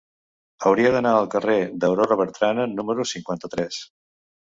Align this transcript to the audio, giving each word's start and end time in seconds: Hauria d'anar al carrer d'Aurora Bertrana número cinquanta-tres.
Hauria 0.69 0.91
d'anar 0.95 1.11
al 1.19 1.27
carrer 1.35 1.59
d'Aurora 1.85 2.19
Bertrana 2.25 2.69
número 2.75 3.09
cinquanta-tres. 3.15 3.83